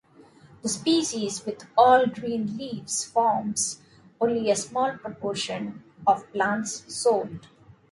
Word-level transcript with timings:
The 0.63 0.67
species 0.69 1.45
with 1.45 1.67
all-green 1.77 2.57
leaves 2.57 3.05
forms 3.05 3.83
only 4.19 4.49
a 4.49 4.55
small 4.55 4.97
proportion 4.97 5.83
of 6.07 6.27
plants 6.31 6.91
sold. 6.91 7.49